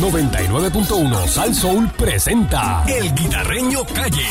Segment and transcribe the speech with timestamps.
[0.00, 4.24] 99.1 Sal Soul presenta El Guitarreño Calle.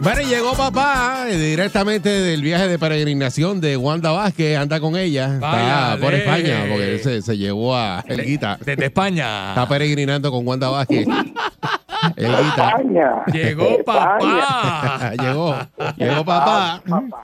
[0.00, 4.96] Bueno, y llegó papá eh, directamente del viaje de peregrinación de Wanda Vázquez, anda con
[4.96, 5.34] ella.
[5.34, 6.02] Está Váyale.
[6.02, 8.58] por España, porque él se, se llevó a Elguita.
[8.64, 9.50] Desde España.
[9.50, 11.06] Está peregrinando con Wanda Vázquez.
[12.16, 13.24] España.
[13.32, 14.18] Llegó papá.
[15.20, 15.54] llegó,
[15.96, 16.82] llegó papá.
[16.88, 17.22] Papá.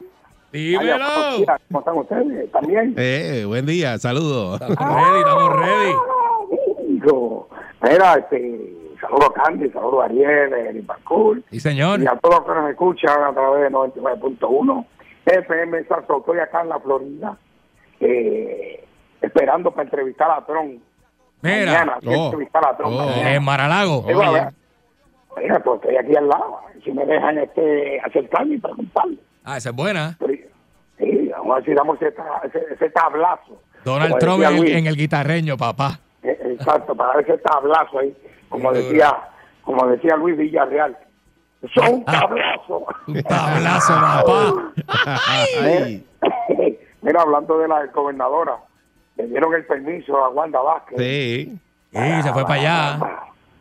[0.52, 1.04] Dímelo.
[1.38, 2.52] Mira, ¿Cómo están ustedes?
[2.52, 2.94] También.
[2.96, 4.60] Eh, buen día, saludos.
[4.60, 5.94] Estamos ready, estamos ready.
[6.88, 7.48] Amigo.
[7.82, 12.00] Mira, este, saludo a Candy, saludo a Ariel, a Eric Bacul, Sí, señor.
[12.00, 14.86] y a todos los que nos escuchan a través de 99.1
[15.26, 16.18] FM Salto.
[16.18, 17.36] Estoy acá en la Florida,
[18.00, 18.84] eh,
[19.20, 20.80] esperando para entrevistar a Tron.
[21.42, 21.66] Mira.
[21.66, 22.24] Mañana, Oh.
[22.26, 22.94] entrevistar a Tron.
[22.94, 23.10] Oh.
[23.14, 24.04] En Maralago.
[24.08, 24.22] Digo,
[25.40, 26.60] Mira, pues estoy aquí al lado.
[26.84, 29.18] Si me dejan este, acercarme y preguntarle.
[29.44, 30.16] Ah, esa es buena.
[30.98, 33.60] Sí, vamos a si damos ese, ese, ese tablazo.
[33.84, 36.00] Donald Trump en, el guitarreño, papá.
[36.22, 38.14] Eh, Exacto, para ver ese tablazo ahí,
[38.48, 39.16] como decía,
[39.62, 40.96] como decía Luis Villarreal.
[41.62, 42.86] Eso es un tablazo.
[43.06, 44.72] Un tablazo, papá.
[45.28, 46.04] Ay,
[47.02, 48.56] Mira, hablando de la gobernadora,
[49.16, 50.98] le dieron el permiso a Wanda Vázquez.
[50.98, 51.58] sí.
[51.90, 52.98] Sí, se fue para allá.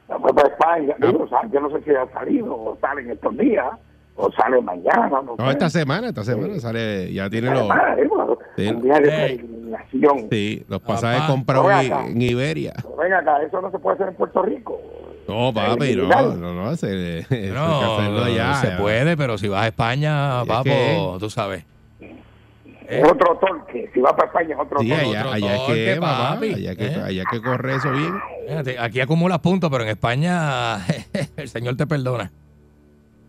[0.07, 0.95] Se para España.
[0.99, 3.67] Digo, o sea, yo no sé si ha salido o sale en estos días
[4.15, 5.09] o sale mañana.
[5.09, 5.51] No, No, sé.
[5.51, 7.95] esta semana, esta semana sale, ya tiene los, Ah,
[8.55, 8.67] Sí.
[8.69, 10.27] Un día de peregrinación.
[10.31, 11.31] sí, los pasajes Papá.
[11.31, 12.73] comprados en, en Iberia.
[12.99, 14.79] Venga acá, eso no se puede hacer en Puerto Rico.
[15.27, 16.87] No, papi, no, no, no, se,
[17.29, 18.53] hay que No, hacerlo allá.
[18.55, 21.65] se puede, pero si vas a España, Es papo, que- tú sabes.
[22.89, 23.89] Es otro torque.
[23.93, 25.05] Si va para España es otro Sí, torque.
[25.05, 26.53] allá, Otro allá es que, torque, papá, papi.
[26.53, 27.01] allá que, ¿Eh?
[27.03, 28.13] allá que corre eso bien.
[28.47, 30.77] Fíjate, aquí acumulas puntos, pero en España
[31.37, 32.31] el Señor te perdona.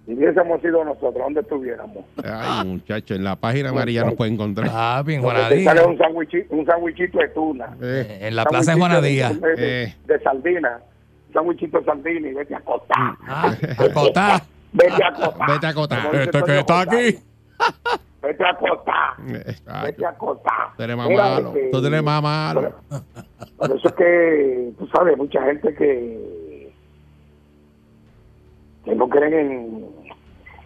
[0.07, 2.03] Si hubiésemos sido nosotros, ¿dónde estuviéramos?
[2.25, 4.71] Ay, muchacho, en la página amarilla nos puede encontrar.
[4.71, 5.87] Papi, en Donde te sale Juanadía.
[5.91, 7.77] un sándwichito, un de tuna.
[7.83, 9.31] Eh, En la plaza de Juanadía.
[9.31, 9.95] De, de, Eh.
[10.07, 10.81] de sardina.
[11.29, 13.13] Un sándwichito de sardina y vete a acostar.
[13.27, 14.43] Ah, acotá.
[14.73, 15.51] Vete a acostar.
[15.51, 16.15] Vete a acotar.
[16.15, 17.19] Este que está aquí.
[18.29, 19.17] Vete a acostar.
[19.85, 20.77] Vete a acostar.
[20.77, 21.49] tú eres más Mira, malo.
[21.49, 22.75] este, Tú eres más malo.
[23.57, 26.71] Por eso es que, tú sabes, mucha gente que,
[28.85, 29.87] que no creen en,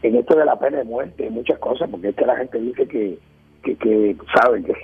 [0.03, 2.89] en esto de la pena de muerte, muchas cosas, porque es que la gente dice
[2.89, 3.17] que,
[3.62, 4.75] que, que saben que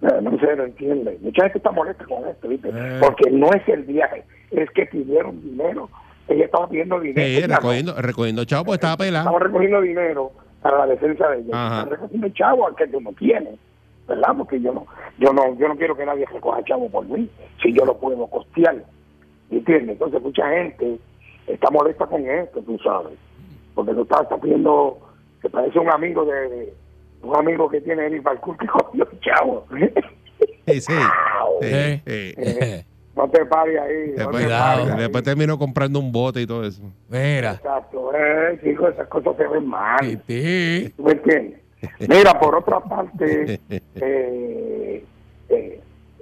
[0.00, 1.18] no, no se lo entiende.
[1.20, 2.68] Mucha gente está molesta con esto, ¿viste?
[2.72, 2.98] Eh.
[3.00, 4.22] Porque no es el viaje,
[4.52, 5.90] es que pidieron dinero.
[6.28, 7.26] Ella estaba pidiendo dinero.
[7.26, 9.24] Sí, recogiendo, recogiendo chavo, pues estaba pelado.
[9.24, 10.30] Estamos recogiendo dinero
[10.62, 11.40] para la defensa de.
[11.40, 13.58] Estamos recogiendo chavo al que tú no tienes,
[14.06, 14.34] ¿verdad?
[14.36, 14.86] Porque yo no,
[15.18, 17.28] yo no, yo no quiero que nadie recoja chavo por mí,
[17.62, 18.76] si yo lo puedo costear.
[19.50, 19.90] ¿Entiendes?
[19.94, 20.98] Entonces mucha gente
[21.46, 23.14] está molesta con esto, tú sabes.
[23.74, 24.98] Porque tú estás, estás pidiendo,
[25.40, 26.74] que parece un amigo de, de-
[27.22, 29.66] un amigo que tiene Eric Balcour que cogió chavo.
[30.66, 30.92] Sí, sí.
[31.60, 32.02] Sí, Eh.
[32.06, 32.84] sí.
[33.18, 34.10] No te pares ahí.
[34.10, 34.76] no Después, te Cuidado.
[34.78, 35.00] pares ahí.
[35.00, 36.82] después terminó comprando un bote y todo eso.
[37.08, 37.52] Mira.
[37.54, 39.98] Exacto, eh, chico, esas cosas se ven mal.
[40.02, 40.94] Sí, sí.
[40.96, 41.60] ¿Tú me entiendes?
[42.08, 45.04] Mira, por otra parte, eh,
[45.48, 45.80] eh,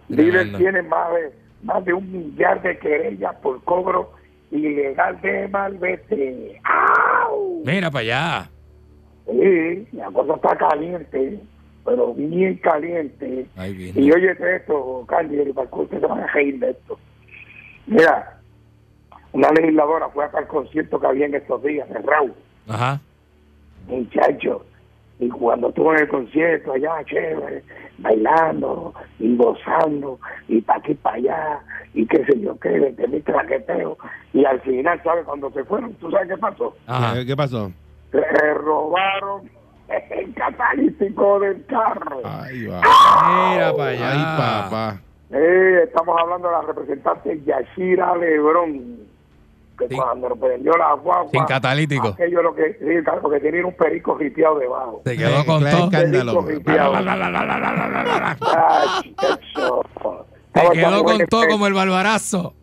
[0.09, 4.13] tiene más de, más de un millar de querellas por cobro
[4.51, 6.61] ilegal de malvete.
[6.65, 7.63] ¡Au!
[7.65, 8.51] Mira para allá.
[9.31, 11.41] Sí, la cosa está caliente,
[11.87, 13.47] pero bien caliente.
[13.95, 16.99] Y oye esto, Candy, para que se van a reír de esto.
[17.87, 18.41] Mira,
[19.33, 22.35] una legisladora fue para el concierto que había en estos días, en Raúl
[22.69, 23.01] Ajá.
[23.87, 24.67] muchacho.
[25.19, 27.63] Y cuando estuvo en el concierto allá, chévere,
[27.99, 31.61] bailando y gozando, y para aquí para allá,
[31.95, 33.97] y qué sé yo qué, de mi traqueteo.
[34.35, 35.25] Y al final, ¿sabes?
[35.25, 36.77] Cuando se fueron, ¿tú sabes qué pasó?
[36.87, 37.15] Ajá.
[37.15, 37.73] ¿Qué, qué pasó?
[38.13, 39.49] Le robaron
[39.89, 42.21] el catalítico del carro.
[42.25, 42.81] Ay, va.
[42.81, 44.11] Mira para allá.
[44.13, 44.23] Ay,
[44.65, 45.01] papá.
[45.31, 48.97] Eh, estamos hablando de la representante Yashira Lebrón,
[49.79, 49.97] que Sí.
[49.97, 52.09] cuando prendió la guagua, Sin catalítico.
[52.09, 55.03] aquello lo que, sí, claro, porque tenía un perico ripiado debajo.
[55.05, 55.85] Se quedó con todo.
[55.85, 56.47] escándalo.
[60.55, 62.55] Estaba quedó con todo como el barbarazo.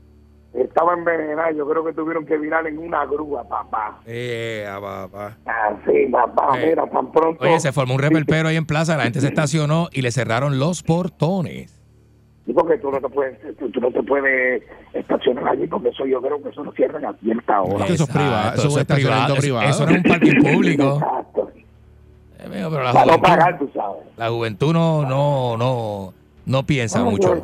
[0.53, 3.99] Estaba envenenada, yo creo que tuvieron que virar en una grúa, papá.
[4.05, 5.35] Eh, papá.
[5.45, 6.67] Así, papá, Eh.
[6.69, 7.43] mira, tan pronto.
[7.43, 10.59] Oye, se formó un reperpero ahí en plaza, la gente se estacionó y le cerraron
[10.59, 11.79] los portones.
[12.45, 14.61] Sí, porque tú no te puedes, tú, tú no te puedes
[14.93, 17.85] estacionar allí, porque eso yo creo que eso lo cierran a cierta hora.
[17.85, 19.69] que eso es privado, eso es un estacionamiento Eso- privado.
[19.69, 20.83] Eso, no es un parking público.
[21.01, 21.51] Exacto.
[22.39, 24.03] Eh, pero la Para no juventud, pagar, tú sabes.
[24.17, 26.13] la juventud no, no, no,
[26.45, 27.33] no piensa No, mucho.
[27.33, 27.43] yo-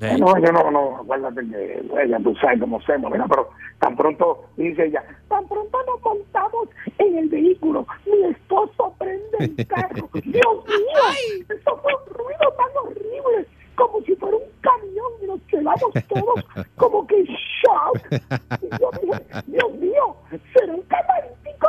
[0.00, 0.20] Sí.
[0.20, 3.48] No, yo no, no, acuérdate que ella, tú sabes cómo hacemos, mira, pero
[3.80, 9.66] tan pronto, dice ella, tan pronto nos montamos en el vehículo, mi esposo prende el
[9.66, 15.26] carro, Dios mío, eso fue un ruido tan horrible, como si fuera un camión y
[15.26, 16.44] nos quedamos todos
[16.76, 18.22] como que shock.
[18.62, 20.16] Y yo dije, Dios mío,
[20.52, 21.68] ¿será un catalítico?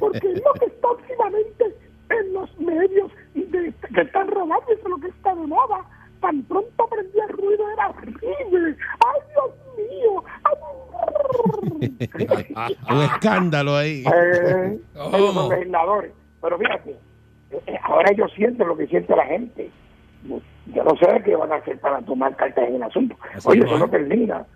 [0.00, 1.76] Porque es lo que está últimamente
[2.10, 5.84] en los medios y de, que están rodando, eso es lo que está de moda.
[6.20, 8.76] Tan pronto prendía el ruido, era horrible.
[9.00, 10.24] ¡Ay, Dios mío!
[10.44, 11.89] ¡Ay!
[12.00, 14.04] Un escándalo ahí.
[14.06, 16.12] Eh, son legisladores.
[16.42, 16.96] Pero fíjate,
[17.66, 19.70] eh, ahora ellos sienten lo que siente la gente.
[20.26, 23.16] Yo no sé qué van a hacer para tomar cartas en el asunto.
[23.34, 23.80] Así Oye, no eso es.
[23.80, 24.46] no termina.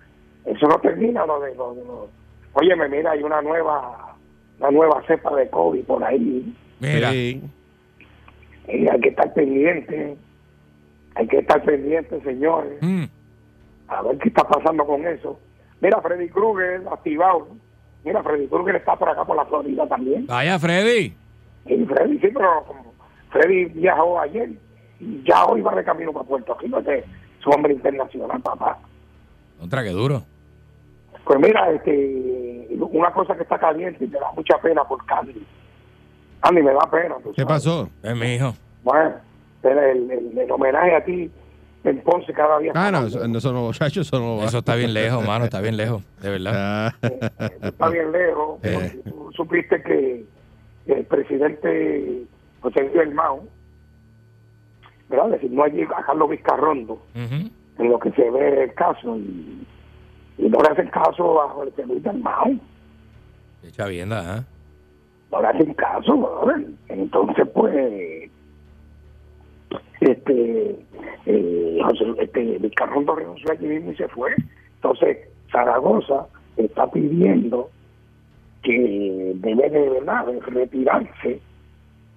[0.46, 2.08] Eso no termina lo de lo de lo-
[2.55, 4.14] Oye, me mira, hay una nueva
[4.61, 6.55] una nueva cepa de COVID por ahí.
[6.81, 7.43] Mira, Sí.
[8.69, 10.17] Hay que estar pendiente.
[11.17, 12.79] Hay que estar pendiente, señores.
[12.81, 13.05] mm,
[13.88, 15.38] A ver qué está pasando con eso.
[15.84, 17.46] Mira, Freddy Krueger activado.
[18.04, 20.26] Mira, Freddy Krueger está por acá por la Florida también.
[20.26, 21.14] vaya Freddy.
[21.66, 22.92] Y Freddy, sí, pero como
[23.31, 24.48] Freddy viajó ayer
[24.98, 26.78] y ya hoy va de camino para Puerto Rico.
[26.78, 28.78] Este es un hombre internacional, papá.
[29.60, 30.22] Contra, qué duro.
[31.25, 35.46] Pues mira, este, una cosa que está caliente y me da mucha pena por Candy.
[36.42, 37.16] Candy, me da pena.
[37.34, 37.46] ¿Qué sabes.
[37.46, 37.88] pasó?
[38.02, 38.54] Es mi hijo.
[38.82, 39.14] Bueno,
[39.62, 39.78] el,
[40.10, 41.31] el- el homenaje a ti
[41.84, 42.72] en Ponce cada día.
[42.75, 44.42] Ah, no, más eso, no, muchachos, eso no.
[44.44, 46.94] Eso está bien lejos, mano, está bien lejos, de verdad.
[47.02, 48.58] Ah, está bien lejos.
[48.62, 48.72] Eh.
[48.75, 50.25] porque Tú supiste que
[50.86, 52.22] el presidente
[52.60, 53.40] José Luis Hermano,
[55.08, 55.28] ¿verdad?
[55.31, 57.50] Designó allí a Carlos Vizcarrondo Ujú.
[57.78, 59.66] en lo que se ve el caso y,
[60.38, 62.58] y no le hacen caso a José Luis Hermano,
[63.62, 64.42] Qué chavienda, ¿eh?
[65.32, 66.66] no le hacen caso, brother.
[66.88, 68.31] Entonces, pues,
[70.00, 70.78] este,
[71.26, 71.44] eh,
[71.99, 74.35] José, este, Vizcarrondo renunció allí mismo y se fue.
[74.76, 75.19] Entonces,
[75.50, 76.26] Zaragoza
[76.56, 77.70] está pidiendo
[78.62, 81.41] que debe de verdad retirarse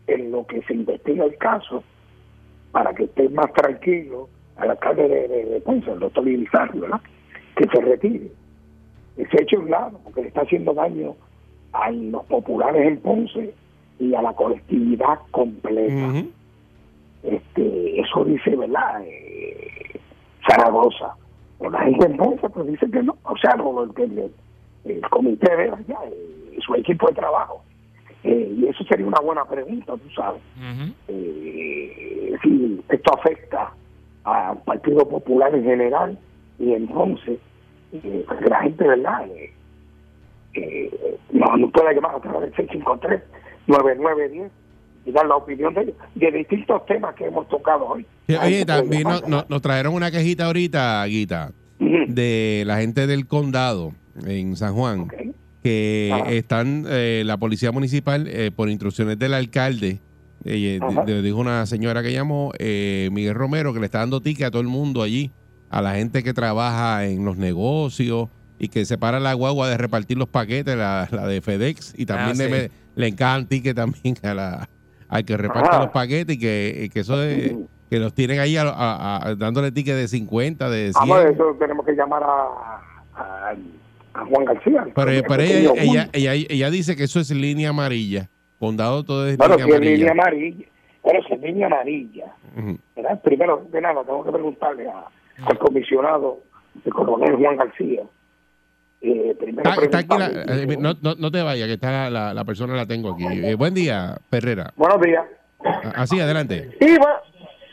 [0.07, 1.83] en lo que se investiga el caso
[2.71, 7.01] para que esté más tranquilo al alcalde de, de, de Ponce, el doctor Irizarry, ¿verdad?
[7.55, 8.31] Que se retire.
[9.15, 11.15] Se eche a un lado, porque le está haciendo daño
[11.73, 13.53] a los populares en Ponce
[13.99, 16.23] y a la colectividad completa.
[17.23, 19.03] este eso dice, ¿verdad?
[19.05, 19.66] Eh,
[20.47, 21.13] Zaragoza.
[21.59, 23.15] Pero la gente en Ponce pues dice que no.
[23.23, 24.31] O sea, no, el, el-
[24.85, 27.61] el comité de allá, eh, su equipo de trabajo.
[28.23, 30.41] Eh, y eso sería una buena pregunta, tú sabes.
[31.07, 33.71] Eh, si esto afecta
[34.23, 36.17] al Partido Popular en general
[36.59, 37.39] y entonces
[37.93, 39.25] eh, pues, la gente, ¿verdad?
[41.31, 42.67] No, no puede llamar a través del
[43.67, 44.49] 653-9910
[45.05, 48.05] y dar la opinión de ellos de distintos temas que hemos tocado hoy.
[48.27, 53.25] Sí, Oye, también nos, nos- nos trajeron una quejita ahorita, Guita, de la gente del
[53.27, 53.93] condado
[54.25, 55.07] en San Juan,
[55.63, 56.31] que Ajá.
[56.31, 59.99] están, eh, la policía municipal, eh, por instrucciones del alcalde,
[60.43, 64.47] eh, de- dijo una señora que llamó, eh, Miguel Romero, que le está dando ticket
[64.47, 65.31] a todo el mundo allí,
[65.69, 68.29] a la gente que trabaja en los negocios
[68.59, 72.41] y que separa la guagua de repartir los paquetes, la, la de FedEx, y también
[72.41, 72.71] Ah, le, sí.
[72.95, 74.69] le encajan ticket también a la,
[75.07, 75.79] al que reparte Ajá.
[75.83, 77.57] los paquetes y que, y que eso de,
[77.89, 81.07] que los tienen ahí a- a- a- dándole ticket de 50, de 100.
[81.09, 82.81] Vamos, eso tenemos que llamar a,
[83.15, 83.55] a,
[84.29, 84.87] Juan García.
[84.95, 88.29] Pero, el pero ella, ella, ella, ella dice que eso es línea amarilla.
[88.59, 89.97] Condado todo es Bueno, línea si es amarilla.
[89.97, 90.65] línea amarilla.
[91.03, 92.25] Bueno, si es línea amarilla.
[93.23, 95.05] Primero, de nada, tengo que preguntarle a-
[95.45, 96.39] al comisionado,
[96.83, 98.01] el coronel Juan García.
[98.99, 102.09] Eh, primero Está, está aquí la- eh, no, no, no te vayas, que está la,
[102.09, 103.25] la, la persona la tengo aquí.
[103.27, 104.73] Eh, buen día, Perrera.
[104.75, 105.23] Buenos días.
[105.63, 106.71] Ah, Así, adelante.
[106.81, 107.15] Sí, bueno,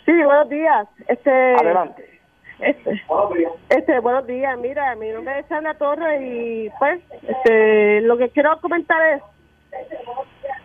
[0.05, 0.87] sí, buenos días.
[1.09, 2.21] Este, Adelante.
[2.59, 3.53] este, Buenos días.
[3.71, 4.59] este, buenos días.
[4.59, 9.23] Mira, mi nombre es Ana Torres y pues, este, lo que quiero comentar es,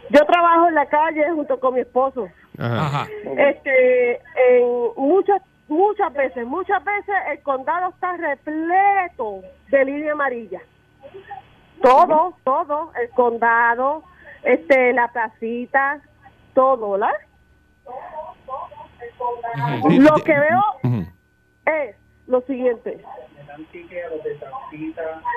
[0.10, 2.30] yo trabajo en la calle junto con mi esposo.
[2.58, 2.86] Ajá.
[2.86, 3.08] Ajá.
[3.38, 10.62] Este, en muchas, muchas veces, muchas veces el condado está repleto de línea amarilla.
[11.82, 14.04] Todo, todo, el condado,
[14.44, 16.02] este, la placita,
[16.54, 17.14] todo, ¿verdad?
[20.00, 20.64] Lo que veo
[21.66, 21.96] es
[22.28, 23.04] lo siguiente.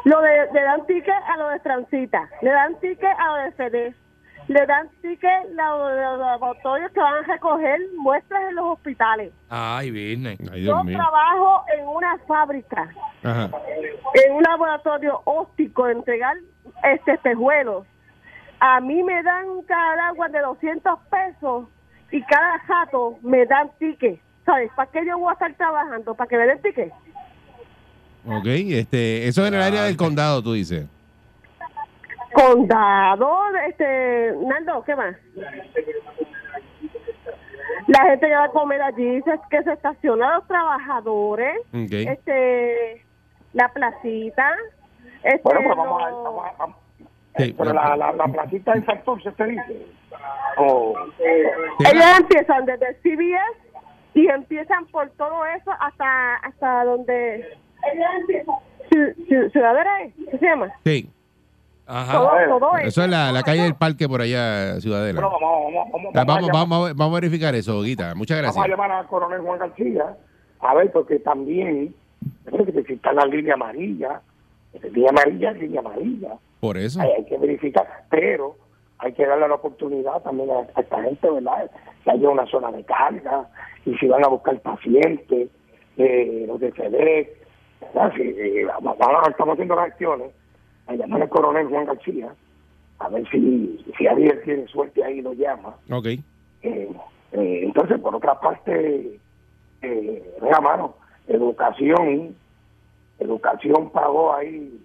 [0.05, 3.53] Lo de, le dan ticket a lo de Transita, le dan ticket a lo de
[3.53, 3.97] FEDES,
[4.49, 8.65] le dan ticket a lo de los laboratorios que van a recoger muestras en los
[8.67, 9.33] hospitales.
[9.49, 9.91] Ay.
[10.53, 10.99] Ay, Yo mío.
[10.99, 12.89] trabajo en una fábrica,
[13.25, 13.51] Ajá.
[14.15, 16.37] en un laboratorio óptico, de entregar
[16.85, 17.87] este espejuelos.
[18.61, 21.67] A mí me dan cada agua de 200 pesos
[22.13, 24.21] y cada jato me dan ticket.
[24.47, 24.71] ¿sabes?
[24.77, 26.15] ¿Para qué yo voy a estar trabajando?
[26.15, 26.93] ¿Para que me den ticket?
[28.27, 30.87] Ok, este, eso en el área del condado, tú dices.
[32.33, 33.39] Condado,
[33.69, 35.15] este, Nando, ¿qué más?
[37.89, 41.93] La gente que va a comer allí, se- que se estaciona los trabajadores, Ok.
[41.93, 43.05] este,
[43.53, 44.51] la placita,
[45.25, 46.11] este, Bueno, pues vamos a...
[46.11, 46.77] Vamos a- vamos-
[47.37, 49.87] Sí, pero la, la, la placita en Santurce, ¿se dice?
[50.59, 50.95] O...
[51.17, 51.25] Sí,
[51.91, 53.81] Ellos empiezan desde el CBS
[54.15, 57.57] y empiezan por todo eso hasta hasta donde
[58.91, 60.13] Ciu- Ciu- Ciudadera, ¿eh?
[60.31, 60.73] ¿qué se llama?
[60.85, 61.11] sí.
[61.85, 62.13] Ajá.
[62.13, 63.65] Todo, todo Eso es la, la calle eso.
[63.65, 65.21] del parque por allá, Ciudadela.
[65.21, 68.15] Bueno, vamos, vamos, vamos, Ah, vamos, a Vamos, a- verificar eso, Guita.
[68.15, 68.69] Muchas vamos a gracias.
[68.79, 70.17] llamar al coronel Juan García,
[70.61, 71.93] a ver, porque también,
[72.73, 74.21] que si está la línea amarilla,
[74.81, 77.01] línea amarilla es línea amarilla, Por eso.
[77.01, 78.57] hay, hay que verificar, pero
[78.99, 81.71] hay que darle la oportunidad también a, a esta gente, ¿verdad?
[82.05, 83.49] Que haya una zona de carga,
[83.85, 85.49] y si van a buscar pacientes,
[85.97, 86.71] eh, los de
[87.81, 88.13] ¿verdad?
[88.17, 88.97] Si, eh, vamos-
[89.29, 90.31] estamos haciendo las acciones,
[90.87, 92.33] a llamar al coronel Juan García,
[92.99, 95.75] a ver si, si alguien tiene suerte ahí y lo llama.
[95.91, 96.07] Ok.
[96.07, 96.23] Eh,
[96.63, 96.91] eh,
[97.33, 99.19] entonces, por otra parte,
[99.83, 100.95] eh, mira, mano,
[101.27, 102.37] educación,
[103.23, 104.79] educación pagó ahí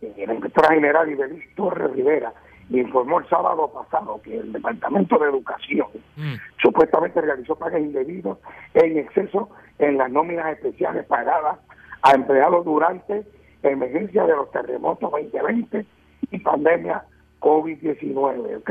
[0.00, 2.32] la inspectora general Ibeliz Torres Rivera
[2.70, 6.34] informó el sábado pasado que el Departamento de Educación Mm.
[6.62, 8.38] supuestamente realizó pagos indebidos
[8.74, 11.58] en exceso en las nóminas especiales pagadas
[12.02, 13.24] a empleados durante
[13.62, 15.86] emergencia de los terremotos 2020
[16.30, 17.04] y pandemia
[17.40, 18.70] COVID-19, ¿ok?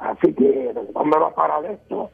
[0.00, 2.10] Así que vamos a parar esto,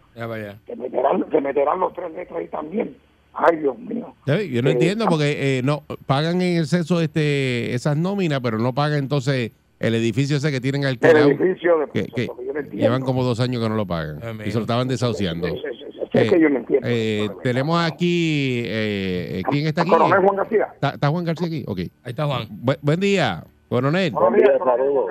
[0.67, 2.97] se meterán, se meterán los tres letras ahí también.
[3.33, 4.15] Ay, Dios mío.
[4.27, 8.75] Yo no Eh, entiendo porque eh, no pagan en exceso este esas nóminas, pero no
[8.75, 11.31] pagan entonces el edificio ese que tienen El alquilado.
[11.31, 14.57] edificio de Que, no llevan como dos años que no lo pagan Ah, y se
[14.59, 15.47] lo estaban desahuciando.
[15.47, 15.81] Es, es- es-
[16.13, 16.87] es que yo no entiendo.
[16.91, 19.91] eh, tenemos aquí, eh, ¿quién está aquí?
[19.91, 20.69] Coronel Juan García.
[20.75, 21.65] ¿Está, está Juan García aquí?
[21.67, 21.79] Ok.
[21.79, 22.49] Ahí está Juan.
[22.51, 24.11] Bu- buen día, coronel.
[24.11, 25.11] Buenos días, día, saludos.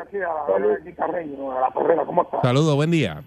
[2.44, 3.24] Saludos, buen día.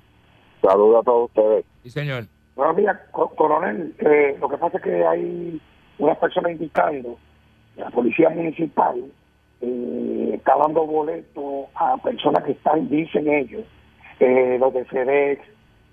[0.62, 1.64] Saludos a todos ustedes.
[1.82, 2.26] Sí, señor.
[2.54, 3.94] Buenos días, co- coronel.
[3.98, 5.60] Eh, lo que pasa es que hay
[5.98, 7.18] unas personas indicando
[7.76, 9.02] la policía municipal
[9.62, 13.64] eh, está dando boletos a personas que están, dicen ellos,
[14.20, 15.42] eh, los de FedEx,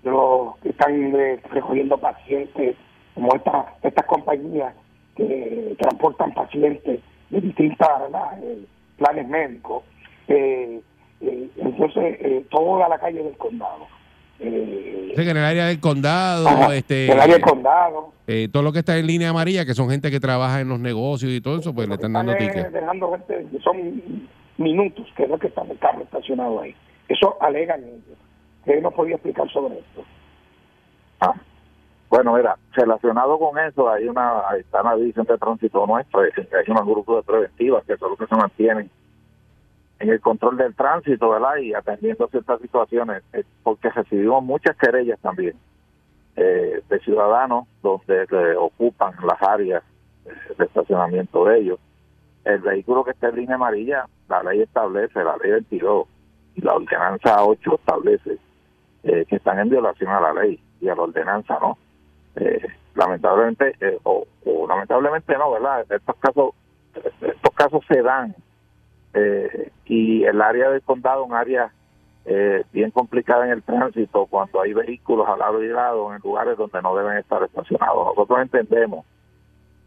[0.02, 2.76] los que están eh, recogiendo pacientes,
[3.14, 4.74] como esta, estas compañías
[5.16, 7.00] que transportan pacientes
[7.30, 8.38] de distintas ¿verdad?
[8.42, 8.64] Eh,
[8.98, 9.84] planes médicos.
[11.62, 13.86] Entonces, toda la calle del condado.
[14.40, 18.12] Eh, Sé que en el área del condado, Ajá, este, el área del condado.
[18.26, 20.80] eh, todo lo que está en línea amarilla, que son gente que trabaja en los
[20.80, 22.72] negocios y todo eso, pues le están dando eh, tickets.
[22.72, 26.74] dejando gente, que son minutos que no es que está el carro estacionado ahí.
[27.08, 28.18] Eso alegan ellos.
[28.64, 30.04] ¿Qué nos podía explicar sobre esto?
[31.20, 31.34] Ah,
[32.08, 36.30] bueno, mira, relacionado con eso, hay una, ahí está la división de tránsito nuestra, hay
[36.36, 38.90] hay unos grupos de preventivas que son los que se mantienen
[40.00, 41.58] en el control del tránsito, ¿verdad?
[41.58, 45.54] Y atendiendo ciertas situaciones, eh, porque recibimos muchas querellas también
[46.36, 49.82] eh, de ciudadanos donde eh, ocupan las áreas
[50.24, 51.78] eh, de estacionamiento de ellos.
[52.44, 56.06] El vehículo que está en línea amarilla, la ley establece, la ley 22
[56.54, 58.38] y la ordenanza 8 establece
[59.02, 61.78] que están en violación a la ley y a la ordenanza no.
[62.94, 65.86] Lamentablemente, o, o lamentablemente no, ¿verdad?
[65.90, 66.54] Estos casos,
[66.94, 68.34] estos casos se dan
[69.14, 71.72] eh, y el área del condado, un área
[72.24, 76.56] eh, bien complicada en el tránsito cuando hay vehículos al lado y lado en lugares
[76.56, 78.06] donde no deben estar estacionados.
[78.08, 79.04] Nosotros entendemos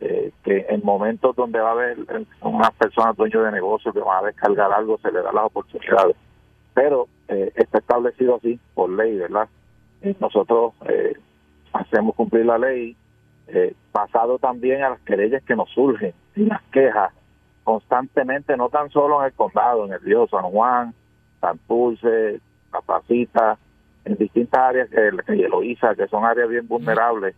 [0.05, 4.01] eh, que en momentos donde va a haber eh, unas personas dueños de negocios que
[4.01, 6.17] van a descargar algo, se les da las oportunidades.
[6.73, 9.47] Pero eh, está establecido así por ley, ¿verdad?
[10.19, 10.73] Nosotros
[11.71, 12.97] hacemos cumplir la ley
[13.93, 17.13] basado también a las querellas que nos surgen y las quejas
[17.63, 20.93] constantemente, no tan solo en el condado, en el río San Juan,
[21.39, 22.39] Santurce,
[22.71, 23.57] La Placita,
[24.05, 27.35] en distintas áreas que Eloísa, que son áreas bien vulnerables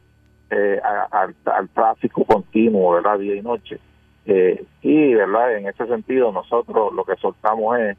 [0.49, 0.79] eh,
[1.11, 3.19] al, tráfico continuo, ¿verdad?
[3.19, 3.79] Día y noche.
[4.25, 5.57] Eh, y, ¿verdad?
[5.57, 7.97] En ese sentido, nosotros lo que soltamos es,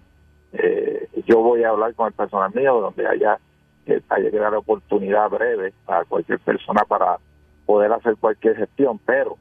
[0.52, 3.38] eh, yo voy a hablar con el personal mío, donde haya,
[3.86, 7.18] eh, haya que dar oportunidad breve a cualquier persona para
[7.64, 9.36] poder hacer cualquier gestión, pero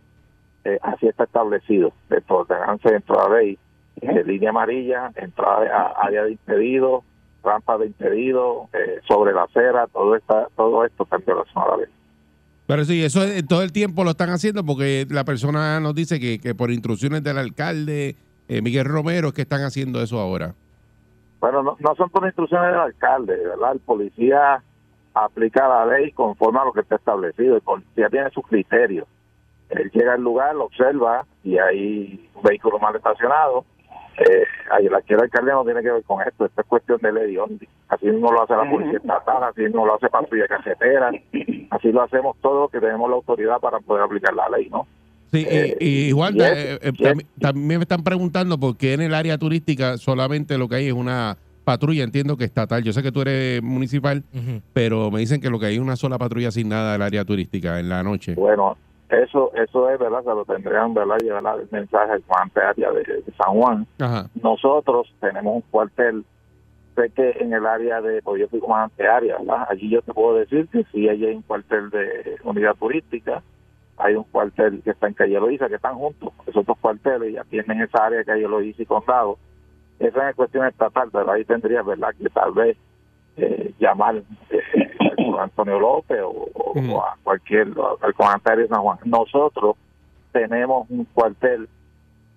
[0.65, 3.57] eh, así está establecido, dentro de ordenanza dentro de la ley,
[4.01, 7.03] eh, línea amarilla, entrada a área de impedido,
[7.43, 11.67] rampa de impedido, eh, sobre la acera, todo está, todo esto está en violación a
[11.69, 11.85] la ley.
[12.67, 16.19] Pero sí, eso es- todo el tiempo lo están haciendo porque la persona nos dice
[16.19, 18.15] que, que por instrucciones del alcalde
[18.47, 20.53] eh, Miguel Romero es que están haciendo eso ahora.
[21.39, 23.73] Bueno, no, no son por instrucciones del alcalde, ¿verdad?
[23.73, 24.63] El policía
[25.13, 27.55] aplica la ley conforme a lo que está establecido.
[27.55, 29.07] El policía tiene sus criterios.
[29.69, 33.65] Él llega al lugar, lo observa y hay un vehículo mal estacionado.
[34.17, 36.99] Eh, ahí la que el alcalde no tiene que ver con esto, esto es cuestión
[37.01, 37.35] de ley.
[37.89, 41.11] Así no lo hace la policía estatal, así no lo hace patrulla casetera,
[41.71, 44.87] así lo hacemos todos que tenemos la autoridad para poder aplicar la ley, ¿no?
[45.33, 48.03] Sí, Eh, y, y igual y es- eh, eh, y es- también, también me están
[48.03, 52.37] preguntando por qué en el área turística solamente lo que hay es una patrulla, entiendo
[52.37, 52.83] que estatal.
[52.83, 54.23] Yo sé que tú eres municipal,
[54.71, 57.79] pero me dicen que lo que hay es una sola patrulla asignada al área turística
[57.81, 58.35] en la noche.
[58.35, 58.77] Bueno,
[59.23, 62.23] eso eso es verdad, se lo tendrían verdad llevar el mensaje al
[62.55, 63.87] área de, de San Juan.
[63.99, 64.27] Ajá.
[64.41, 66.25] Nosotros tenemos un cuartel,
[66.95, 69.67] sé que en el área de, pues yo fui comandante área, ¿verdad?
[69.69, 73.41] Allí yo te puedo decir que sí, allí hay un cuartel de unidad turística,
[73.97, 77.43] hay un cuartel que está en Calle Loíza, que están juntos, esos dos cuarteles ya
[77.45, 79.37] tienen esa área de Calle Loíza y Condado.
[79.99, 82.77] Esa es cuestión estatal, pero ahí tendría, ¿verdad?, que tal vez
[83.37, 84.17] eh, llamar
[84.49, 84.84] eh,
[85.39, 88.97] a Antonio López o, o- a cualquier, o al comandante de San Juan.
[89.05, 89.75] Nosotros
[90.31, 91.67] tenemos un cuartel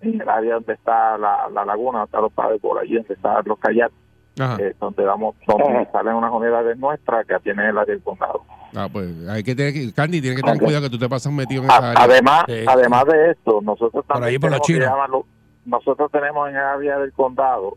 [0.01, 3.13] en el área donde está la, la laguna, donde están los padres por allí, donde
[3.13, 3.93] están los kayaks,
[4.39, 4.57] Ajá.
[4.61, 8.41] eh, donde damos, donde salen unas unidades nuestras que atienden el área del condado.
[8.75, 10.63] Ah, pues hay que tener que, Candy, tienes que tener Ok.
[10.65, 12.03] cuidado que tú te pasas metido en esa A- área.
[12.03, 12.63] además, Sí.
[12.67, 15.25] además de esto, nosotros Por también ahí por tenemos llamarlo-
[15.65, 17.75] nosotros tenemos en el área del condado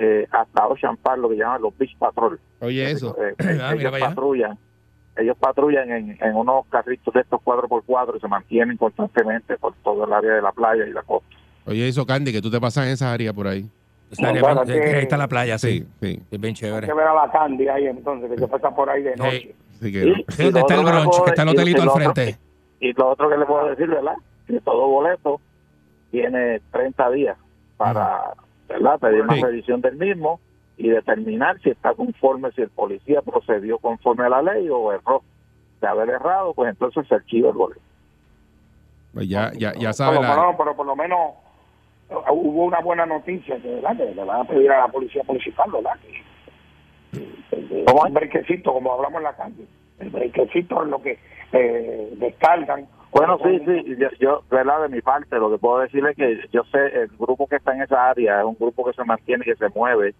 [0.00, 2.40] eh, hasta Ocean Park lo que llaman los Beach Patrol.
[2.60, 3.14] Oye, eso.
[3.22, 4.58] Eh, Ah, ellos patrullan,
[5.16, 10.04] ellos patrullan en, en unos carritos de estos 4x4 y se mantienen constantemente por todo
[10.06, 11.28] el área de la playa y la costa.
[11.66, 13.68] Oye, eso, Candy, que tú te pasas en esa área por ahí.
[14.18, 15.80] Área Bueno, que- ahí está la playa, sí.
[15.80, 16.22] Sí, sí.
[16.30, 16.86] Es bien Hay chévere.
[16.86, 19.54] que ver a la Candy ahí entonces, que se pasa por ahí de noche.
[19.76, 20.16] Así que, Y- no.
[20.28, 22.38] Sí, y está el brunch, que está el hotelito y al frente.
[22.80, 24.14] Y lo otro que le puedo decir, ¿verdad?
[24.46, 25.40] Que todo boleto
[26.10, 27.36] tiene 30 días
[27.76, 28.20] para,
[28.70, 28.98] ¿verdad?
[28.98, 29.42] Pedir una Sí.
[29.42, 30.40] revisión del mismo
[30.76, 35.22] y determinar si está conforme, si el policía procedió conforme a la ley o erró.
[35.80, 37.80] De haber errado, pues entonces se archiva el boleto.
[39.14, 40.36] Pues ya, ya, ya Por sabes lo la...
[40.36, 41.18] menos- pero por lo menos
[42.10, 43.96] eh, hubo una buena noticia que, ¿verdad?
[43.96, 45.92] que le van a pedir a la policía municipal, ¿verdad?
[46.02, 48.08] Que, ¿Cómo es?
[48.08, 49.66] un brequecito, como hablamos en la calle.
[49.98, 51.18] El brequecito es lo que
[51.52, 52.86] eh, descargan.
[53.12, 54.82] Bueno, sí, sí, yo, yo, ¿verdad?
[54.82, 57.74] De mi parte, lo que puedo decirle es que yo sé, el grupo que está
[57.74, 60.14] en esa área es un grupo que se mantiene, que se mueve,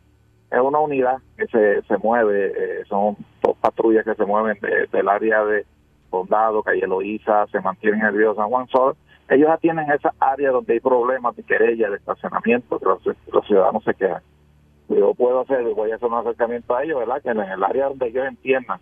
[0.50, 4.86] es una unidad que se, se mueve, eh, son dos patrullas que se mueven de-
[4.90, 5.64] del área de
[6.10, 8.96] Condado, Calle Loíza, se mantienen en el río San Juan Sol.
[9.28, 13.00] Ellos atienden esa área donde hay problemas de querella, de estacionamiento, que los,
[13.32, 14.22] los ciudadanos se quejan.
[14.88, 17.22] Yo puedo hacer, voy a hacer un acercamiento a ellos, ¿verdad?
[17.22, 18.80] Que en el área donde ellos entiendan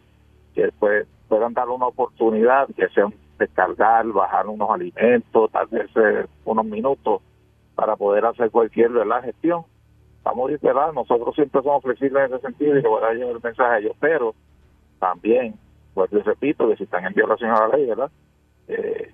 [0.55, 5.89] que pues, puedan dar una oportunidad, que sea un descargar, bajar unos alimentos, tal vez
[5.97, 7.23] eh, unos minutos
[7.75, 9.23] para poder hacer cualquier ¿verdad?
[9.23, 9.65] gestión.
[10.51, 10.93] Ir, ¿verdad?
[10.93, 13.79] Nosotros siempre somos flexibles en ese sentido y le voy a llevar el mensaje a
[13.79, 14.35] ellos, pero
[14.99, 15.55] también,
[15.95, 18.11] pues les repito, que si están en violación a la ley, ¿verdad?
[18.67, 19.11] Eh,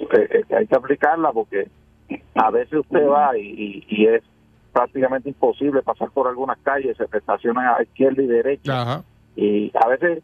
[0.00, 1.68] eh, eh, hay que aplicarla porque
[2.34, 4.22] a veces usted va y, y- y es
[4.72, 9.04] prácticamente imposible pasar por algunas calles, se estacionan a izquierda y derecha Ajá.
[9.36, 10.22] y a veces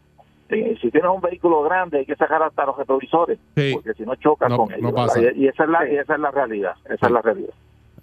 [0.50, 3.72] eh, si tienes un vehículo grande hay que sacar hasta los retrovisores Sí.
[3.74, 6.14] porque si no chocas No- con no ellos y, y esa es la y esa
[6.14, 7.50] es la realidad esa es la realidad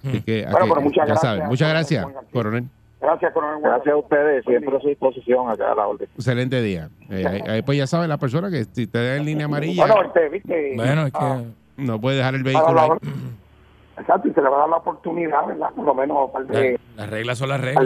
[0.08, 1.50] Así que, Bueno, aquí- pero muchas ya gracias.
[1.50, 2.64] Muchas gracias, coronel.
[3.02, 3.62] Gracias, coronel.
[3.64, 6.90] gracias a ustedes siempre a su disposición acá a la orden Excelente día.
[7.10, 10.30] Eh, pues ya sabe la persona que si te da en línea amarilla, Bueno, este,
[10.30, 10.74] ¿viste?
[10.76, 11.42] Bueno, es Ah,
[11.78, 12.90] que no puede dejar el vehículo ahí.
[13.98, 15.70] Exacto, y se le va a dar la oportunidad, ¿verdad?
[15.76, 16.80] Por lo menos, la- vez...
[16.98, 17.86] las reglas son las reglas.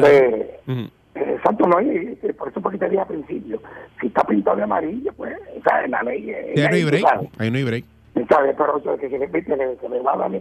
[1.39, 3.61] Exacto, no, y, y por eso porque te dije al principio,
[3.99, 5.35] si está pintado de amarillo, pues,
[5.67, 5.89] ¿sabes?
[5.89, 6.45] La ley es...
[6.55, 7.07] Sí, ahí no hay break.
[7.07, 7.29] sabes.
[7.39, 7.85] Ahí no hay break.
[8.29, 8.55] ¿Sabes?
[8.57, 10.31] Pero eso de que se le, que le va a dar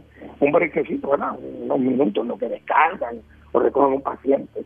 [0.41, 1.39] un brequecito, ¿verdad?
[1.63, 3.21] Unos minutos en lo que descargan
[3.53, 4.65] o recogen un paciente.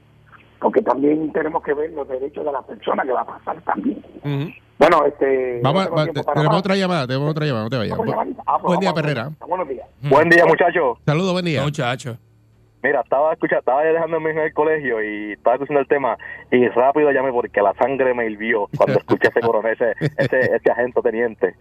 [0.58, 3.98] Porque también tenemos que ver los derechos de la persona que va a pasar también.
[4.24, 4.50] Ujú.
[4.78, 5.60] Bueno, este...
[5.62, 6.58] Vamos, no va- te- tenemos más.
[6.58, 7.98] otra llamada, tenemos otra llamada, no te vayas.
[8.46, 9.30] Ah, pues Buen día, Perrera.
[9.46, 9.86] Buenos días.
[10.08, 10.98] Buen día, muchachos.
[11.04, 11.62] Saludos, buen día.
[11.62, 12.16] Muchacho.
[12.82, 15.80] Mira, estaba escuchando, estaba ya dejando a mi hijo en el colegio y estaba escuchando
[15.80, 16.18] el tema
[16.50, 20.70] y rápido llamé porque la sangre me hirvió cuando escuché ese coronel, ese, ese, ese
[20.70, 21.54] agente tendiente.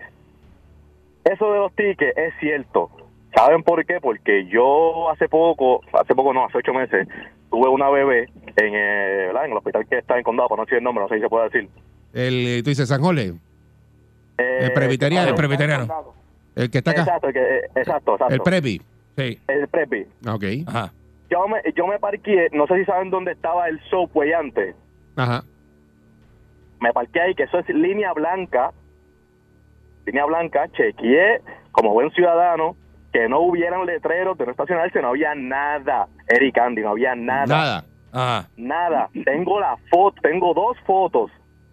[1.24, 2.90] Eso de los tickets es cierto.
[3.36, 4.00] ¿Saben por qué?
[4.02, 7.08] Porque yo hace poco, hace poco no, hace ocho meses,
[7.52, 10.80] tuve una bebé en, eh, en el hospital que está en Condado, para no decir
[10.80, 11.70] el nombre, no sé si se puede decir.
[12.14, 13.38] El, eh, tú dices San Eh,
[14.38, 15.30] El presbiteriano.
[15.30, 16.14] El presbiteriano.
[16.56, 18.34] el que está acá, Exacto, el que- eh, exacto, exacto.
[18.34, 18.82] el Previ.
[19.18, 19.40] Sí.
[19.48, 20.06] El prepi.
[20.26, 20.44] Ah, Ok.
[20.66, 20.92] Ajá.
[21.32, 24.76] Yo me, yo me parqué, no sé si saben dónde estaba el Subway antes.
[25.16, 25.44] Ajá.
[26.82, 28.72] me parqué ahí, que eso es línea blanca,
[30.06, 31.42] línea blanca, chequeé
[31.72, 32.76] como buen ciudadano
[33.14, 37.46] que no hubieran letreros de no estacionarse, no había nada, Eric Andy, no había nada,
[37.46, 37.86] Nada.
[38.14, 38.50] Ajá.
[38.58, 39.10] nada.
[39.26, 41.32] Tengo la foto, tengo dos fotos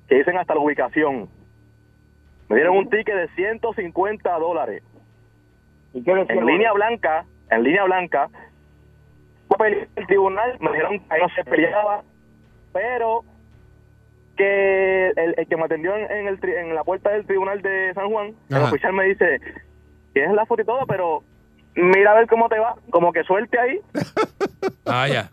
[0.08, 1.28] que dicen hasta la ubicación.
[2.48, 4.82] Me dieron un ticket de 150 dólares.
[5.94, 8.28] ¿Y qué En línea blanca, en línea blanca,
[9.58, 12.02] pelear el tribunal, me dijeron que ahí no se peleaba,
[12.72, 13.24] pero
[14.36, 17.92] que el, el que me atendió en, el, tri- en la puerta del tribunal de
[17.94, 18.68] San Juan, el Ajá.
[18.68, 19.40] oficial me dice,
[20.12, 21.22] tienes la foto y todo, pero
[21.74, 23.80] mira a ver cómo te va, como que suelte ahí.
[24.84, 25.28] Vaya.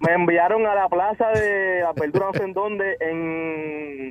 [0.00, 4.08] Me enviaron a la plaza de la apertura, no sé en dónde, en...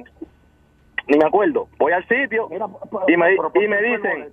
[1.08, 1.68] Ni me acuerdo.
[1.80, 4.28] Voy al sitio Mira, pero- y me, pero ¿por y me el dicen?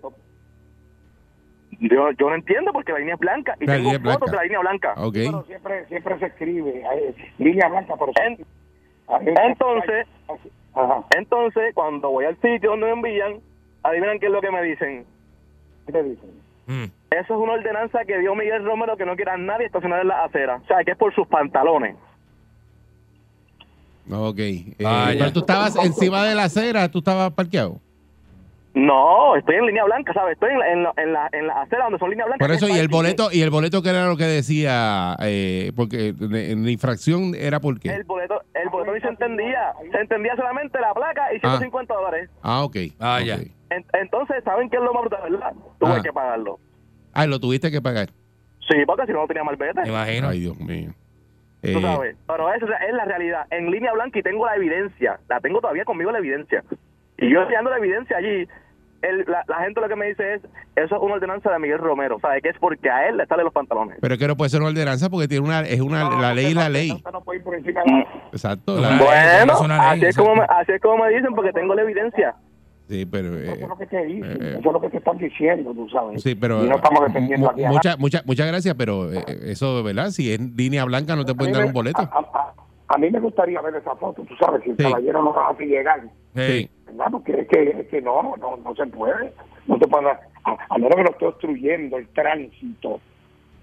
[1.80, 4.18] Yo, yo no entiendo porque la línea es blanca y La tengo línea es fotos
[4.18, 4.30] blanca.
[4.30, 4.94] de la línea blanca.
[5.12, 8.46] Pero siempre, siempre se escribe eh, línea blanca, pero En-
[9.38, 10.06] entonces,
[10.74, 11.04] Ajá.
[11.16, 13.40] entonces, cuando voy al sitio donde me envían,
[13.82, 15.04] adivinan qué es lo que me dicen.
[15.86, 16.30] ¿Qué te dicen?
[16.66, 16.84] Mm.
[17.12, 20.08] Eso es una ordenanza que dio Miguel Romero que no quiera a nadie estacionar en
[20.08, 20.56] la acera.
[20.56, 21.94] O sea, que es por sus pantalones.
[24.10, 24.38] Ok.
[24.38, 25.18] Eh, Vaya.
[25.18, 27.80] pero tú estabas encima de la acera, tú estabas parqueado.
[28.76, 30.34] No, estoy en línea blanca, ¿sabes?
[30.34, 32.46] Estoy en la, en la, en la, en la acera donde son líneas blancas.
[32.46, 36.08] Por eso, y el boleto, y el boleto que era lo que decía, eh, porque
[36.20, 37.88] en la infracción era por qué.
[37.94, 39.72] El boleto, el boleto ni se entendía.
[39.90, 42.28] Se entendía solamente la placa y 150 dólares.
[42.42, 42.76] Ah, ok.
[43.00, 43.36] Ah, ya.
[43.70, 45.52] En- entonces, ¿saben qué es lo más brutal, verdad?
[45.80, 46.00] Tuve Ah.
[46.02, 46.58] que pagarlo.
[47.14, 48.10] Ah, lo tuviste que pagar.
[48.68, 49.80] Sí, porque si no, no tenía malvete.
[49.84, 50.28] Me imagino.
[50.28, 50.90] Ay, Dios mío.
[51.62, 52.16] Tú Eh, sabes.
[52.26, 53.46] Pero esa es la realidad.
[53.50, 55.18] En línea blanca y tengo la evidencia.
[55.30, 56.62] La tengo todavía conmigo la evidencia.
[57.16, 58.46] Y yo enseñando la evidencia allí,
[59.02, 60.42] el- la, la gente lo que me dice es,
[60.76, 62.18] eso es una ordenanza de Miguel Romero.
[62.20, 63.98] ¿Sabe que es porque a él le salen los pantalones?
[64.00, 66.46] pero es que no puede ser una ordenanza porque tiene una, es una, la ley
[66.46, 67.02] y la ley.
[67.12, 68.80] No puede ir por encima de la- Exacto.
[68.80, 71.82] La- Bueno, ley, así, es como me, así es como me dicen porque tengo la
[71.82, 72.34] evidencia.
[72.88, 73.36] sí, pero.
[73.36, 75.72] Eso eh, es lo que te dicen, eh, eso es lo que te están diciendo,
[75.72, 76.22] tú sabes.
[76.22, 79.24] Sí, pero Y no estamos defendiendo mu- aquí a mucha- mucha- muchas gracias, pero eh,
[79.46, 80.10] eso, ¿verdad?
[80.10, 82.00] Si es línea blanca no te pueden dar un boleto.
[82.02, 82.54] A, a-
[82.88, 84.82] a mí me gustaría ver esa foto, tú sabes, si el Sí.
[84.84, 86.02] caballero no va a llegar,
[86.36, 86.70] Hey.
[86.86, 87.06] ¿Verdad?
[87.10, 89.32] Porque es que, es que no, no, no se puede.
[89.66, 90.18] No se puede, a,
[90.70, 93.00] a menos que lo esté obstruyendo el tránsito,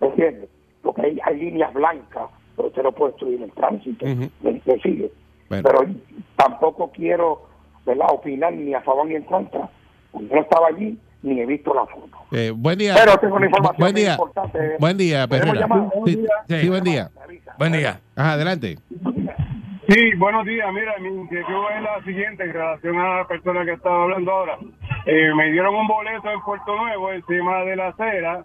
[0.01, 0.49] ¿me entiendes?
[0.81, 4.29] Porque hay, hay líneas blancas, pero usted no puede obstruir el tránsito, Ujú.
[4.41, 5.12] ¿me, me sigue?
[5.49, 5.63] Bueno.
[5.69, 5.93] Pero
[6.36, 7.43] tampoco quiero,
[7.86, 9.69] ¿verdad?, opinar ni a favor ni en contra.
[10.13, 12.17] Yo no estaba allí ni he visto la foto.
[12.33, 12.95] Eh, buen día.
[13.01, 14.12] Pero tengo una información Buen muy día.
[14.12, 14.59] importante.
[14.79, 15.67] Buen día, ¿Podemos Perrera.
[15.67, 15.89] llamar?
[16.05, 16.55] Sí, Sí.
[16.59, 17.09] sí, buen día.
[17.57, 18.01] Buen día.
[18.15, 18.77] Ajá, adelante.
[19.88, 20.72] Sí, buenos días.
[20.74, 24.58] Mira, mi inquietud es la siguiente en relación a la persona que estaba hablando ahora.
[25.06, 28.43] Eh, me dieron un boleto en Puerto Nuevo encima de la acera,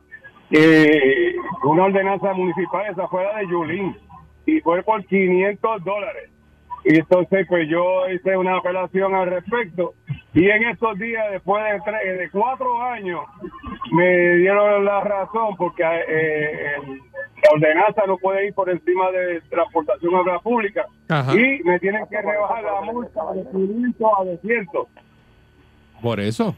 [0.51, 3.97] eh, una ordenanza municipal, esa fue la de Yulín,
[4.47, 6.31] y fue por 500 dólares.
[6.85, 9.95] Y entonces, pues yo hice una apelación al respecto.
[10.35, 13.21] Y en estos días, después de, tres- de cuatro años,
[13.93, 17.01] me dieron la razón porque eh, el-
[17.43, 20.85] la ordenanza no puede ir por encima de transportación a la pública.
[21.09, 21.35] Ajá.
[21.35, 24.87] Y me tienen que rebajar la multa de 500 a 200.
[26.03, 26.55] Por eso.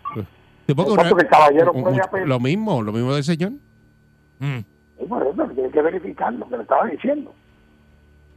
[0.67, 2.29] Sí, porque Exacto, que el caballero un- puede un- apelar.
[2.29, 3.53] lo mismo, lo mismo del señor.
[4.39, 4.59] Mm.
[5.03, 7.35] Y por eso tiene que verificar lo que le estaba diciendo.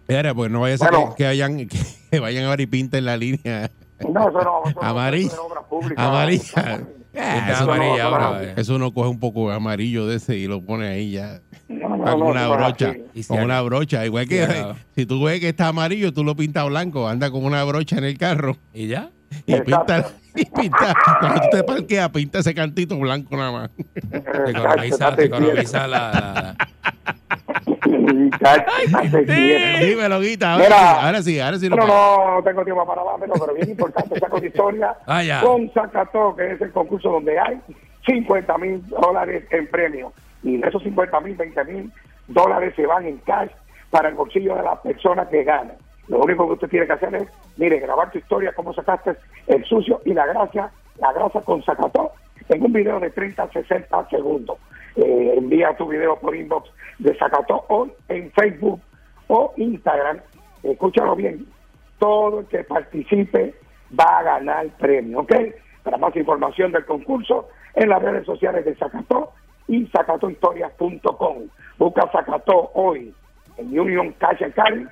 [0.08, 1.10] Era, pues no vaya a ser Bueno.
[1.12, 1.67] que, que vayan,
[2.12, 3.69] que vayan a ver y pinten la línea
[4.10, 4.62] No, eso no.
[4.69, 5.41] Eso Amarilla.
[5.41, 5.62] obra
[5.97, 6.82] amarilla.
[7.13, 11.41] Pinta eso, no, coge un poco de amarillo de ese y lo pone ahí ya.
[12.03, 12.95] No, no, con no, una no brocha.
[13.13, 14.05] Y Con una brocha.
[14.05, 14.47] Igual que
[14.95, 17.07] si tú ves que está amarillo, tú lo pintas blanco.
[17.07, 19.09] Anda con una brocha en el carro ¿Y ya?
[19.45, 20.95] y pinta, y pinta.
[21.19, 23.69] Cuando tú te parqueas, pinta ese cantito blanco nada más.
[24.11, 26.55] Exacto, economiza, economiza la,
[28.39, 29.85] date quieto.
[29.85, 30.53] Dímelo, Guita.
[30.53, 30.77] Ahora, Mira.
[30.77, 32.35] sí, ahora sí, ahora sí lo pago.
[32.35, 35.41] no tengo tiempo para hablar, pero bien importante esa historia Vaya.
[35.41, 37.59] con Zacató, que es el concurso donde hay
[38.05, 40.13] 50 mil dólares en premio.
[40.43, 41.91] Y de esos 50 mil, 20 mil
[42.27, 43.49] dólares se van en cash
[43.89, 45.73] para el bolsillo de la persona que gana.
[46.08, 47.27] Lo único que usted tiene que hacer es,
[47.58, 49.15] mire, grabar tu historia, cómo sacaste
[49.47, 52.12] el sucio y la gracia, la grasa con Zacató.
[52.47, 54.58] Tengo un video de 30 a 60 segundos.
[54.95, 58.82] Eh, envía tu video por inbox de Zacató hoy en Facebook
[59.27, 60.19] o Instagram.
[60.62, 61.45] Escúchalo bien.
[61.99, 63.53] Todo el que participe
[63.97, 65.34] va a ganar premio, ¿ok?
[65.84, 69.32] Para más información del concurso, en las redes sociales de Zacató
[69.67, 71.38] y zacatohistorias.com.
[71.78, 73.13] Busca Zacató hoy
[73.58, 74.88] en Union Cash and Carry,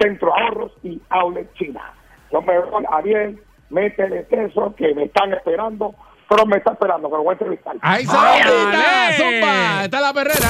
[0.00, 1.82] Centro Ahorros y Outlet China.
[2.30, 5.94] Yo me voy a bien, métele queso que me están esperando,
[6.28, 7.76] pero me está esperando, pero voy a entrevistar.
[7.82, 9.84] ¡Ahí se ¡Ay, lo.
[9.84, 10.48] ¡Está la perrera!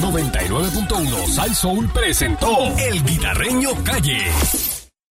[0.00, 4.79] 99.1 Sal Soul presentó El Guitarreño Calle.